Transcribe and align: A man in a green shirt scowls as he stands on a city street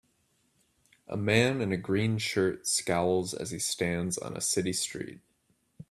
A 1.07 1.15
man 1.15 1.61
in 1.61 1.71
a 1.71 1.77
green 1.77 2.17
shirt 2.17 2.65
scowls 2.65 3.35
as 3.35 3.51
he 3.51 3.59
stands 3.59 4.17
on 4.17 4.35
a 4.35 4.41
city 4.41 4.73
street 4.73 5.19